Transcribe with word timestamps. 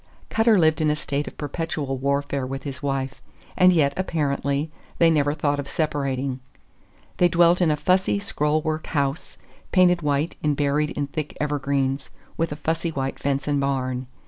Cutter 0.31 0.57
lived 0.57 0.81
in 0.81 0.89
a 0.89 0.95
state 0.95 1.27
of 1.27 1.37
perpetual 1.37 1.95
warfare 1.95 2.43
with 2.47 2.63
his 2.63 2.81
wife, 2.81 3.21
and 3.55 3.71
yet, 3.71 3.93
apparently, 3.95 4.71
they 4.97 5.11
never 5.11 5.35
thought 5.35 5.59
of 5.59 5.67
separating. 5.67 6.39
They 7.17 7.27
dwelt 7.27 7.61
in 7.61 7.69
a 7.69 7.75
fussy, 7.77 8.17
scroll 8.17 8.63
work 8.63 8.87
house, 8.87 9.37
painted 9.71 10.01
white 10.01 10.37
and 10.43 10.57
buried 10.57 10.89
in 10.89 11.05
thick 11.05 11.37
evergreens, 11.39 12.09
with 12.35 12.51
a 12.51 12.55
fussy 12.55 12.89
white 12.89 13.19
fence 13.19 13.47
and 13.47 13.59
barn. 13.61 14.07